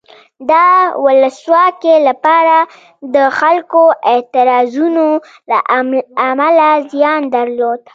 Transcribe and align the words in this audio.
د 0.49 0.51
ولسواکۍ 1.05 1.97
لپاره 2.09 2.57
د 3.15 3.17
خلکو 3.39 3.83
اعتراضونو 4.11 5.07
له 5.49 5.59
امله 6.31 6.69
زیان 6.91 7.21
درلود. 7.35 7.81